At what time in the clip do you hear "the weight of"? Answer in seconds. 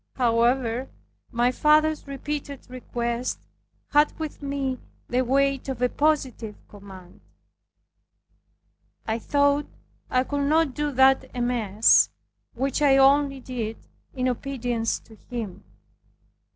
5.07-5.79